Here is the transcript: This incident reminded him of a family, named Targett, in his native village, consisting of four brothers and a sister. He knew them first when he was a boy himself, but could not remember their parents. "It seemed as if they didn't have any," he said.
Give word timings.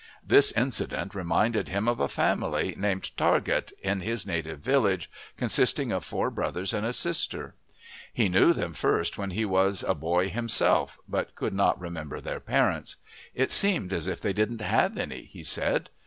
This 0.25 0.51
incident 0.53 1.13
reminded 1.13 1.69
him 1.69 1.87
of 1.87 1.99
a 1.99 2.07
family, 2.07 2.73
named 2.75 3.11
Targett, 3.15 3.71
in 3.83 4.01
his 4.01 4.25
native 4.25 4.59
village, 4.59 5.11
consisting 5.37 5.91
of 5.91 6.03
four 6.03 6.31
brothers 6.31 6.73
and 6.73 6.83
a 6.87 6.91
sister. 6.91 7.53
He 8.11 8.27
knew 8.27 8.51
them 8.51 8.73
first 8.73 9.19
when 9.19 9.29
he 9.29 9.45
was 9.45 9.83
a 9.83 9.93
boy 9.93 10.29
himself, 10.29 10.97
but 11.07 11.35
could 11.35 11.53
not 11.53 11.79
remember 11.79 12.19
their 12.19 12.39
parents. 12.39 12.95
"It 13.35 13.51
seemed 13.51 13.93
as 13.93 14.07
if 14.07 14.21
they 14.21 14.33
didn't 14.33 14.61
have 14.61 14.97
any," 14.97 15.21
he 15.25 15.43
said. 15.43 15.91